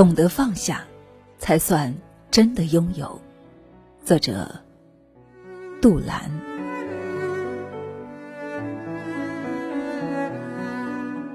[0.00, 0.82] 懂得放下，
[1.38, 1.94] 才算
[2.30, 3.20] 真的拥有。
[4.02, 4.50] 作者：
[5.78, 6.22] 杜兰。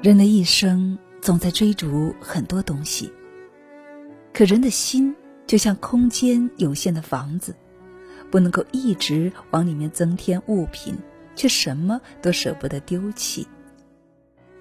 [0.02, 3.14] 人的一生总在追逐很多东西，
[4.34, 7.56] 可人的心就像空间有限的房子，
[8.32, 10.98] 不能够一直往里面增添物品，
[11.36, 13.48] 却什么都舍不得丢弃。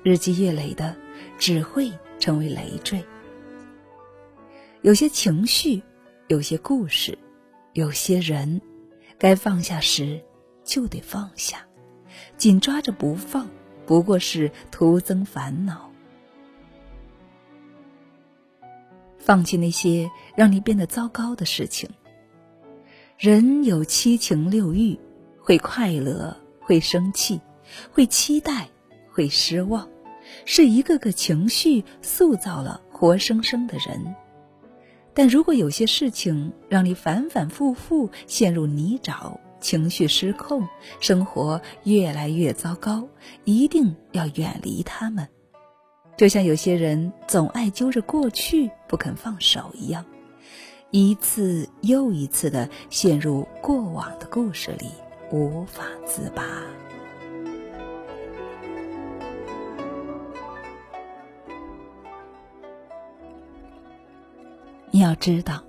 [0.02, 0.94] 日积月累的，
[1.38, 3.02] 只会成为累赘。
[4.84, 5.82] 有些情绪，
[6.28, 7.16] 有些故事，
[7.72, 8.60] 有些人，
[9.16, 10.22] 该放下时
[10.62, 11.66] 就得放下，
[12.36, 13.48] 紧抓着不放，
[13.86, 15.90] 不过是徒增烦恼。
[19.18, 21.88] 放弃那些让你变得糟糕的事情。
[23.16, 24.98] 人有七情六欲，
[25.40, 27.40] 会快乐，会生气，
[27.90, 28.68] 会期待，
[29.10, 29.88] 会失望。
[30.44, 34.14] 是一个个情绪塑造了活生生的人，
[35.14, 40.66] 但如果有些事情让你反反复复陷入泥沼，情绪失控，
[41.00, 43.08] 生活越来越糟糕，
[43.44, 45.26] 一定要远离他们。
[46.16, 50.04] 就像有些人总爱揪着过去不肯放手一样，
[50.90, 54.86] 一次又一次的陷入过往的故事里，
[55.32, 56.44] 无法自拔。
[64.94, 65.60] 你要知道，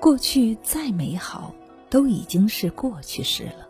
[0.00, 1.54] 过去再美好，
[1.88, 3.68] 都已经是过去式了。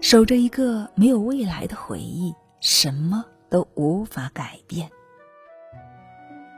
[0.00, 4.90] 守着一个没有未来的回忆，什么都无法改变。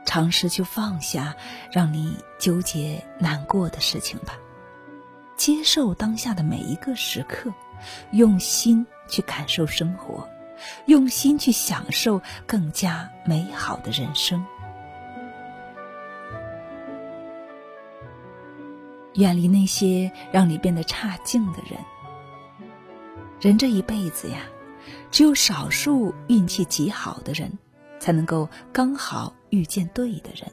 [0.05, 1.35] 尝试去放下
[1.73, 4.39] 让你纠结难过的事情吧，
[5.35, 7.53] 接受当下的每一个时刻，
[8.11, 10.25] 用心去感受生活，
[10.85, 14.41] 用心去享受更加美好的人生。
[19.19, 21.77] 远离那些让你变得差劲的人。
[23.41, 24.39] 人这一辈子呀，
[25.11, 27.51] 只有少数运气极好的人，
[27.99, 30.49] 才能够刚好遇见对的人。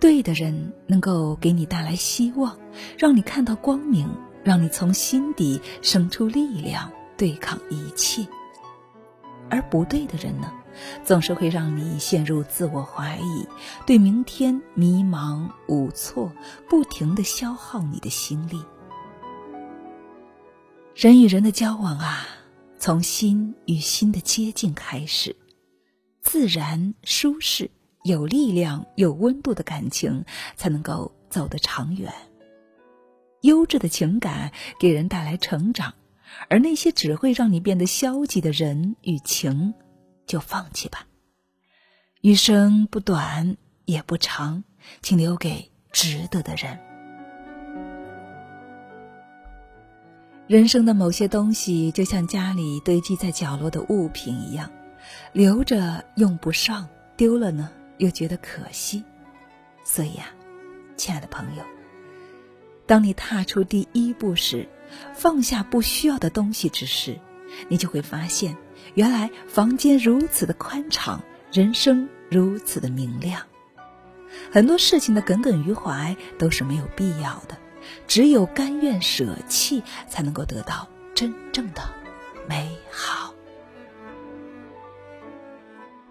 [0.00, 2.56] 对的人能够给你带来希望，
[2.96, 4.08] 让你看到光明，
[4.42, 8.26] 让你从心底生出力量，对抗一切。
[9.50, 10.52] 而不对的人呢？
[11.04, 13.46] 总是会让你陷入自我怀疑，
[13.86, 16.32] 对明天迷茫无措，
[16.68, 18.62] 不停的消耗你的心力。
[20.94, 22.26] 人与人的交往啊，
[22.78, 25.34] 从心与心的接近开始，
[26.20, 27.70] 自然、舒适、
[28.04, 30.24] 有力量、有温度的感情
[30.56, 32.12] 才能够走得长远。
[33.42, 35.94] 优质的情感给人带来成长，
[36.50, 39.72] 而那些只会让你变得消极的人与情。
[40.30, 41.08] 就放弃吧。
[42.20, 44.62] 余生不短也不长，
[45.02, 46.78] 请留给值得的人。
[50.46, 54.70] 人生的某些东西，就像家里堆积在角落的物品一样，
[55.32, 59.02] 留着用不上，丢了呢又觉得可惜。
[59.84, 60.26] 所以呀，
[60.96, 61.64] 亲爱的朋友，
[62.86, 64.68] 当你踏出第一步时，
[65.12, 67.18] 放下不需要的东西之时，
[67.68, 68.56] 你就会发现。
[68.94, 71.22] 原来房间如此的宽敞，
[71.52, 73.42] 人生如此的明亮。
[74.50, 77.56] 很多事情的耿耿于怀都是没有必要的，
[78.06, 81.82] 只有甘愿舍弃，才能够得到真正的
[82.48, 83.34] 美好。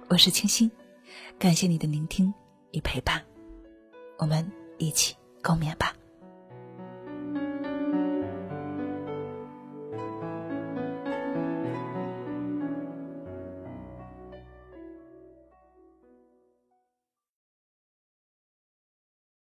[0.08, 0.70] 我是清新，
[1.38, 2.34] 感谢你的聆听
[2.72, 3.24] 与陪伴，
[4.18, 5.94] 我们一起共勉吧。